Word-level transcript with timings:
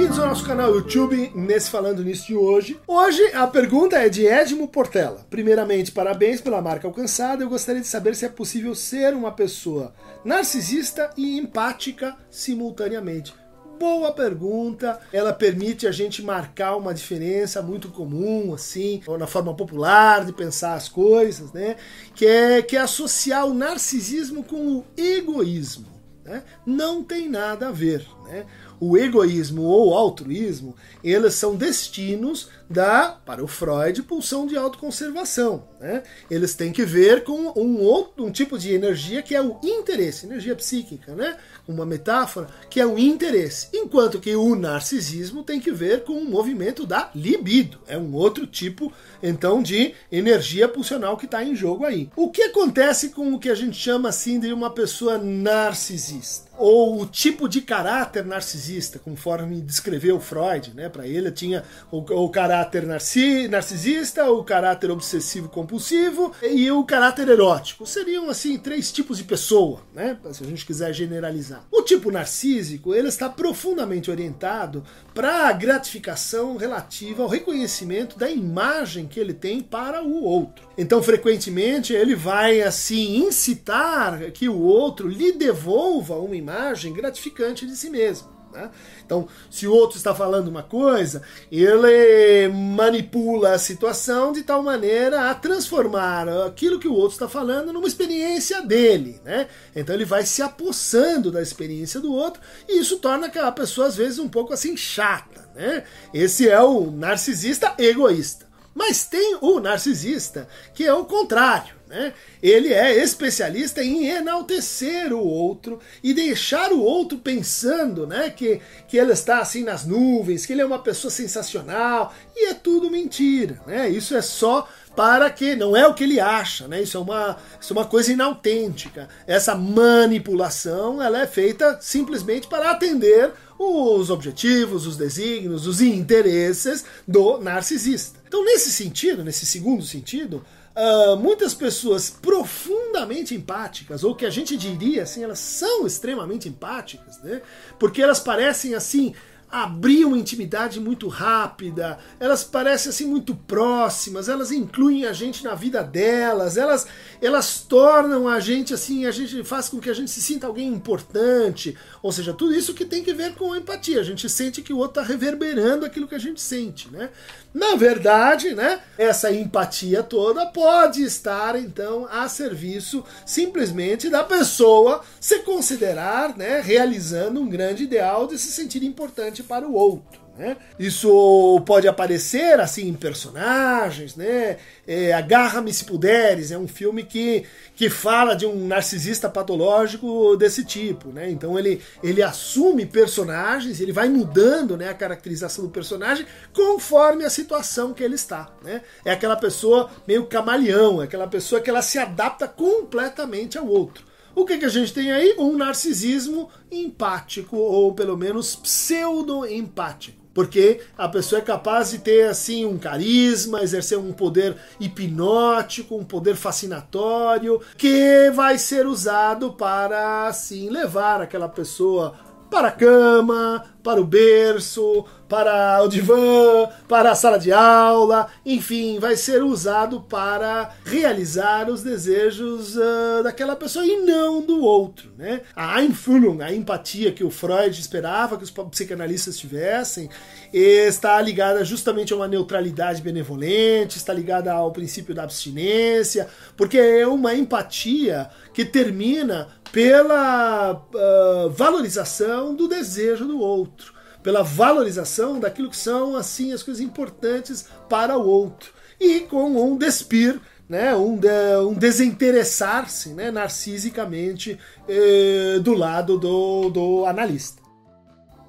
bem-vindos 0.00 0.18
ao 0.18 0.28
nosso 0.28 0.46
canal 0.46 0.74
YouTube, 0.74 1.30
nesse 1.34 1.68
Falando 1.68 2.02
Nisso 2.02 2.28
de 2.28 2.34
hoje. 2.34 2.80
Hoje 2.86 3.22
a 3.34 3.46
pergunta 3.46 3.98
é 3.98 4.08
de 4.08 4.26
Edmo 4.26 4.66
Portela. 4.66 5.26
Primeiramente, 5.28 5.92
parabéns 5.92 6.40
pela 6.40 6.62
marca 6.62 6.88
alcançada. 6.88 7.44
Eu 7.44 7.50
gostaria 7.50 7.82
de 7.82 7.86
saber 7.86 8.16
se 8.16 8.24
é 8.24 8.30
possível 8.30 8.74
ser 8.74 9.12
uma 9.12 9.30
pessoa 9.30 9.92
narcisista 10.24 11.10
e 11.18 11.36
empática 11.36 12.16
simultaneamente. 12.30 13.34
Boa 13.78 14.10
pergunta. 14.10 14.98
Ela 15.12 15.34
permite 15.34 15.86
a 15.86 15.92
gente 15.92 16.22
marcar 16.22 16.76
uma 16.76 16.94
diferença 16.94 17.60
muito 17.60 17.90
comum, 17.90 18.54
assim, 18.54 19.02
na 19.18 19.26
forma 19.26 19.54
popular 19.54 20.24
de 20.24 20.32
pensar 20.32 20.76
as 20.76 20.88
coisas, 20.88 21.52
né? 21.52 21.76
Que 22.14 22.26
é, 22.26 22.62
que 22.62 22.74
é 22.74 22.80
associar 22.80 23.44
o 23.44 23.52
narcisismo 23.52 24.42
com 24.42 24.78
o 24.78 24.84
egoísmo. 24.96 26.00
Né? 26.24 26.42
Não 26.64 27.02
tem 27.02 27.28
nada 27.28 27.68
a 27.68 27.72
ver. 27.72 28.06
Né? 28.24 28.46
O 28.80 28.96
egoísmo 28.96 29.62
ou 29.62 29.94
altruísmo, 29.94 30.74
eles 31.04 31.34
são 31.34 31.54
destinos 31.54 32.48
da, 32.68 33.18
para 33.26 33.44
o 33.44 33.48
Freud, 33.48 34.02
pulsão 34.04 34.46
de 34.46 34.56
autoconservação. 34.56 35.64
Né? 35.78 36.02
Eles 36.30 36.54
têm 36.54 36.72
que 36.72 36.84
ver 36.84 37.24
com 37.24 37.52
um 37.56 37.80
outro 37.80 38.24
um 38.24 38.30
tipo 38.30 38.58
de 38.58 38.72
energia 38.72 39.22
que 39.22 39.34
é 39.34 39.42
o 39.42 39.58
interesse, 39.62 40.26
energia 40.26 40.54
psíquica, 40.54 41.14
né? 41.14 41.36
uma 41.66 41.84
metáfora, 41.84 42.48
que 42.68 42.80
é 42.80 42.86
o 42.86 42.98
interesse. 42.98 43.68
Enquanto 43.74 44.20
que 44.20 44.34
o 44.34 44.54
narcisismo 44.54 45.42
tem 45.42 45.60
que 45.60 45.72
ver 45.72 46.04
com 46.04 46.14
o 46.14 46.24
movimento 46.24 46.86
da 46.86 47.10
libido. 47.14 47.78
É 47.86 47.98
um 47.98 48.14
outro 48.14 48.46
tipo, 48.46 48.92
então, 49.22 49.62
de 49.62 49.94
energia 50.10 50.68
pulsional 50.68 51.16
que 51.16 51.26
está 51.26 51.42
em 51.44 51.54
jogo 51.54 51.84
aí. 51.84 52.08
O 52.16 52.30
que 52.30 52.42
acontece 52.42 53.10
com 53.10 53.34
o 53.34 53.38
que 53.38 53.50
a 53.50 53.54
gente 53.54 53.76
chama 53.76 54.08
assim 54.08 54.38
de 54.38 54.52
uma 54.52 54.70
pessoa 54.70 55.18
narcisista? 55.18 56.49
Ou 56.60 57.00
o 57.00 57.06
tipo 57.06 57.48
de 57.48 57.62
caráter 57.62 58.22
narcisista, 58.22 58.98
conforme 58.98 59.62
descreveu 59.62 60.20
Freud, 60.20 60.74
né? 60.74 60.90
Para 60.90 61.06
ele 61.06 61.32
tinha 61.32 61.64
o, 61.90 61.98
o 61.98 62.28
caráter 62.28 62.86
narci, 62.86 63.48
narcisista, 63.48 64.30
o 64.30 64.44
caráter 64.44 64.90
obsessivo 64.90 65.48
compulsivo 65.48 66.32
e 66.42 66.70
o 66.70 66.84
caráter 66.84 67.28
erótico. 67.28 67.86
Seriam 67.86 68.28
assim 68.28 68.58
três 68.58 68.92
tipos 68.92 69.16
de 69.16 69.24
pessoa, 69.24 69.80
né? 69.94 70.18
Se 70.32 70.44
a 70.44 70.46
gente 70.46 70.66
quiser 70.66 70.92
generalizar. 70.92 71.64
O 71.72 71.80
tipo 71.80 72.10
narcísico, 72.10 72.94
ele 72.94 73.08
está 73.08 73.30
profundamente 73.30 74.10
orientado 74.10 74.84
para 75.14 75.48
a 75.48 75.52
gratificação 75.52 76.58
relativa 76.58 77.22
ao 77.22 77.28
reconhecimento 77.28 78.18
da 78.18 78.28
imagem 78.28 79.06
que 79.06 79.18
ele 79.18 79.32
tem 79.32 79.62
para 79.62 80.02
o 80.02 80.22
outro. 80.22 80.68
Então, 80.76 81.02
frequentemente, 81.02 81.94
ele 81.94 82.14
vai 82.14 82.60
assim 82.60 83.16
incitar 83.16 84.30
que 84.32 84.46
o 84.46 84.60
outro 84.60 85.08
lhe 85.08 85.32
devolva 85.32 86.16
uma 86.16 86.36
imagem 86.36 86.49
gratificante 86.92 87.66
de 87.66 87.76
si 87.76 87.90
mesmo. 87.90 88.40
Né? 88.52 88.70
Então, 89.04 89.28
se 89.50 89.66
o 89.66 89.72
outro 89.72 89.96
está 89.96 90.14
falando 90.14 90.48
uma 90.48 90.62
coisa, 90.62 91.22
ele 91.50 92.48
manipula 92.48 93.52
a 93.52 93.58
situação 93.58 94.32
de 94.32 94.42
tal 94.42 94.62
maneira 94.62 95.30
a 95.30 95.34
transformar 95.34 96.28
aquilo 96.46 96.78
que 96.78 96.88
o 96.88 96.94
outro 96.94 97.12
está 97.12 97.28
falando 97.28 97.72
numa 97.72 97.86
experiência 97.86 98.62
dele. 98.62 99.20
Né? 99.24 99.46
Então, 99.74 99.94
ele 99.94 100.04
vai 100.04 100.24
se 100.24 100.42
apossando 100.42 101.30
da 101.30 101.40
experiência 101.40 102.00
do 102.00 102.12
outro 102.12 102.40
e 102.68 102.78
isso 102.78 102.98
torna 102.98 103.26
aquela 103.26 103.52
pessoa, 103.52 103.86
às 103.86 103.96
vezes, 103.96 104.18
um 104.18 104.28
pouco 104.28 104.52
assim 104.52 104.76
chata. 104.76 105.48
Né? 105.54 105.84
Esse 106.12 106.48
é 106.48 106.60
o 106.60 106.90
narcisista 106.90 107.74
egoísta. 107.78 108.48
Mas 108.74 109.04
tem 109.04 109.38
o 109.40 109.58
narcisista, 109.58 110.48
que 110.72 110.84
é 110.84 110.94
o 110.94 111.04
contrário. 111.04 111.79
Né? 111.90 112.14
Ele 112.40 112.72
é 112.72 113.02
especialista 113.02 113.82
em 113.82 114.06
enaltecer 114.06 115.12
o 115.12 115.18
outro 115.18 115.80
e 116.04 116.14
deixar 116.14 116.70
o 116.70 116.80
outro 116.80 117.18
pensando 117.18 118.06
né, 118.06 118.30
que, 118.30 118.60
que 118.86 118.96
ele 118.96 119.10
está 119.12 119.40
assim 119.40 119.64
nas 119.64 119.84
nuvens, 119.84 120.46
que 120.46 120.52
ele 120.52 120.62
é 120.62 120.64
uma 120.64 120.78
pessoa 120.78 121.10
sensacional, 121.10 122.14
e 122.36 122.46
é 122.46 122.54
tudo 122.54 122.88
mentira. 122.88 123.60
Né? 123.66 123.88
Isso 123.88 124.16
é 124.16 124.22
só 124.22 124.68
para 124.94 125.28
que 125.30 125.56
não 125.56 125.76
é 125.76 125.86
o 125.86 125.94
que 125.94 126.04
ele 126.04 126.20
acha, 126.20 126.66
né? 126.66 126.82
Isso 126.82 126.96
é 126.96 127.00
uma, 127.00 127.36
isso 127.60 127.72
é 127.72 127.76
uma 127.76 127.86
coisa 127.86 128.12
inautêntica. 128.12 129.08
Essa 129.26 129.54
manipulação 129.54 131.00
ela 131.00 131.22
é 131.22 131.26
feita 131.26 131.78
simplesmente 131.80 132.48
para 132.48 132.72
atender 132.72 133.32
os 133.58 134.10
objetivos, 134.10 134.86
os 134.86 134.96
desígnios, 134.96 135.66
os 135.66 135.80
interesses 135.80 136.84
do 137.06 137.38
narcisista. 137.38 138.18
Então, 138.26 138.44
nesse 138.44 138.72
sentido, 138.72 139.24
nesse 139.24 139.46
segundo 139.46 139.84
sentido, 139.84 140.44
Uh, 140.80 141.14
muitas 141.18 141.52
pessoas 141.52 142.08
profundamente 142.08 143.34
empáticas, 143.34 144.02
ou 144.02 144.14
que 144.14 144.24
a 144.24 144.30
gente 144.30 144.56
diria 144.56 145.02
assim, 145.02 145.22
elas 145.22 145.38
são 145.38 145.86
extremamente 145.86 146.48
empáticas, 146.48 147.18
né? 147.22 147.42
Porque 147.78 148.00
elas 148.00 148.18
parecem 148.18 148.74
assim 148.74 149.14
abrir 149.50 150.04
uma 150.04 150.18
intimidade 150.18 150.78
muito 150.78 151.08
rápida, 151.08 151.98
elas 152.18 152.44
parecem 152.44 152.90
assim 152.90 153.06
muito 153.06 153.34
próximas, 153.34 154.28
elas 154.28 154.52
incluem 154.52 155.06
a 155.06 155.12
gente 155.12 155.42
na 155.42 155.54
vida 155.54 155.82
delas, 155.82 156.56
elas 156.56 156.86
elas 157.20 157.60
tornam 157.60 158.26
a 158.26 158.40
gente 158.40 158.72
assim, 158.72 159.06
a 159.06 159.10
gente 159.10 159.44
faz 159.44 159.68
com 159.68 159.78
que 159.78 159.90
a 159.90 159.94
gente 159.94 160.10
se 160.10 160.22
sinta 160.22 160.46
alguém 160.46 160.68
importante, 160.68 161.76
ou 162.02 162.10
seja, 162.12 162.32
tudo 162.32 162.54
isso 162.54 162.72
que 162.72 162.84
tem 162.84 163.02
que 163.02 163.12
ver 163.12 163.34
com 163.34 163.54
empatia, 163.54 164.00
a 164.00 164.04
gente 164.04 164.28
sente 164.28 164.62
que 164.62 164.72
o 164.72 164.78
outro 164.78 165.00
está 165.00 165.12
reverberando 165.12 165.84
aquilo 165.84 166.08
que 166.08 166.14
a 166.14 166.18
gente 166.18 166.40
sente, 166.40 166.90
né? 166.90 167.10
Na 167.52 167.74
verdade, 167.74 168.54
né, 168.54 168.80
essa 168.96 169.32
empatia 169.32 170.04
toda 170.04 170.46
pode 170.46 171.02
estar 171.02 171.56
então 171.56 172.06
a 172.08 172.28
serviço 172.28 173.04
simplesmente 173.26 174.08
da 174.08 174.22
pessoa 174.22 175.02
se 175.20 175.40
considerar, 175.40 176.36
né, 176.36 176.60
realizando 176.60 177.40
um 177.40 177.48
grande 177.48 177.82
ideal 177.82 178.28
de 178.28 178.38
se 178.38 178.52
sentir 178.52 178.84
importante 178.84 179.39
para 179.42 179.66
o 179.66 179.74
outro. 179.74 180.20
Né? 180.40 180.56
Isso 180.78 181.62
pode 181.66 181.86
aparecer 181.86 182.58
assim 182.60 182.88
em 182.88 182.94
personagens, 182.94 184.16
né? 184.16 184.56
É, 184.86 185.12
Agarra-me 185.12 185.70
se 185.70 185.84
puderes 185.84 186.50
é 186.50 186.56
um 186.56 186.66
filme 186.66 187.02
que, 187.02 187.44
que 187.76 187.90
fala 187.90 188.34
de 188.34 188.46
um 188.46 188.66
narcisista 188.66 189.28
patológico 189.28 190.34
desse 190.36 190.64
tipo, 190.64 191.10
né? 191.10 191.30
Então 191.30 191.58
ele, 191.58 191.82
ele 192.02 192.22
assume 192.22 192.86
personagens, 192.86 193.80
ele 193.80 193.92
vai 193.92 194.08
mudando, 194.08 194.78
né, 194.78 194.88
a 194.88 194.94
caracterização 194.94 195.66
do 195.66 195.70
personagem 195.70 196.24
conforme 196.54 197.22
a 197.22 197.30
situação 197.30 197.92
que 197.92 198.02
ele 198.02 198.14
está, 198.14 198.50
né? 198.64 198.80
É 199.04 199.12
aquela 199.12 199.36
pessoa 199.36 199.90
meio 200.08 200.24
camaleão, 200.24 201.02
é 201.02 201.04
aquela 201.04 201.26
pessoa 201.26 201.60
que 201.60 201.68
ela 201.68 201.82
se 201.82 201.98
adapta 201.98 202.48
completamente 202.48 203.58
ao 203.58 203.66
outro. 203.66 204.09
O 204.34 204.44
que, 204.44 204.58
que 204.58 204.64
a 204.64 204.70
gente 204.70 204.92
tem 204.92 205.10
aí? 205.10 205.34
Um 205.38 205.56
narcisismo 205.56 206.48
empático, 206.70 207.56
ou 207.56 207.94
pelo 207.94 208.16
menos 208.16 208.56
pseudo-empático 208.56 210.20
porque 210.32 210.80
a 210.96 211.08
pessoa 211.08 211.40
é 211.40 211.44
capaz 211.44 211.90
de 211.90 211.98
ter 211.98 212.28
assim 212.28 212.64
um 212.64 212.78
carisma, 212.78 213.62
exercer 213.62 213.98
um 213.98 214.12
poder 214.12 214.56
hipnótico, 214.78 215.96
um 215.96 216.04
poder 216.04 216.36
fascinatório, 216.36 217.60
que 217.76 218.30
vai 218.32 218.56
ser 218.56 218.86
usado 218.86 219.52
para 219.52 220.28
assim 220.28 220.70
levar 220.70 221.20
aquela 221.20 221.48
pessoa 221.48 222.14
para 222.50 222.68
a 222.68 222.72
cama, 222.72 223.64
para 223.82 224.00
o 224.00 224.04
berço, 224.04 225.04
para 225.28 225.82
o 225.84 225.88
divã, 225.88 226.68
para 226.88 227.12
a 227.12 227.14
sala 227.14 227.38
de 227.38 227.52
aula, 227.52 228.28
enfim, 228.44 228.98
vai 228.98 229.16
ser 229.16 229.42
usado 229.42 230.00
para 230.00 230.74
realizar 230.84 231.70
os 231.70 231.82
desejos 231.82 232.76
uh, 232.76 233.22
daquela 233.22 233.54
pessoa 233.54 233.86
e 233.86 234.00
não 234.00 234.42
do 234.42 234.60
outro. 234.60 235.12
Né? 235.16 235.42
A 235.54 235.80
Einfühlung, 235.80 236.42
a 236.42 236.52
empatia 236.52 237.12
que 237.12 237.22
o 237.22 237.30
Freud 237.30 237.78
esperava 237.80 238.36
que 238.36 238.44
os 238.44 238.50
psicanalistas 238.50 239.38
tivessem, 239.38 240.10
está 240.52 241.20
ligada 241.22 241.64
justamente 241.64 242.12
a 242.12 242.16
uma 242.16 242.26
neutralidade 242.26 243.00
benevolente, 243.00 243.98
está 243.98 244.12
ligada 244.12 244.52
ao 244.52 244.72
princípio 244.72 245.14
da 245.14 245.22
abstinência, 245.22 246.28
porque 246.56 246.76
é 246.76 247.06
uma 247.06 247.34
empatia 247.34 248.28
que 248.52 248.64
termina 248.64 249.48
pela 249.72 250.72
uh, 250.72 251.50
valorização 251.50 252.54
do 252.54 252.66
desejo 252.66 253.24
do 253.26 253.38
outro, 253.38 253.79
pela 254.22 254.42
valorização 254.42 255.40
daquilo 255.40 255.70
que 255.70 255.76
são 255.76 256.16
assim 256.16 256.52
as 256.52 256.62
coisas 256.62 256.82
importantes 256.82 257.66
para 257.88 258.16
o 258.16 258.26
outro 258.26 258.72
e 259.00 259.20
com 259.20 259.46
um 259.56 259.76
despir, 259.76 260.38
né, 260.68 260.94
um, 260.94 261.16
de, 261.16 261.28
um 261.66 261.74
desinteressar-se 261.74 263.10
né, 263.10 263.30
narcisicamente 263.30 264.58
eh, 264.86 265.58
do 265.60 265.72
lado 265.74 266.18
do, 266.18 266.68
do 266.68 267.06
analista. 267.06 267.60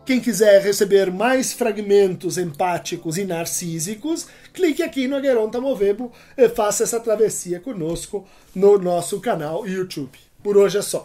Quem 0.05 0.19
quiser 0.19 0.61
receber 0.61 1.11
mais 1.11 1.53
fragmentos 1.53 2.37
empáticos 2.37 3.17
e 3.17 3.23
narcísicos, 3.23 4.27
clique 4.51 4.83
aqui 4.83 5.07
no 5.07 5.21
Geronta 5.21 5.61
Movebo 5.61 6.11
e 6.35 6.49
faça 6.49 6.83
essa 6.83 6.99
travessia 6.99 7.59
conosco 7.59 8.27
no 8.53 8.77
nosso 8.77 9.21
canal 9.21 9.65
YouTube. 9.65 10.17
Por 10.43 10.57
hoje 10.57 10.79
é 10.79 10.81
só. 10.81 11.03